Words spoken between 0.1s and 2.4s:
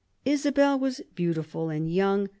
Isabel was beautiful and young.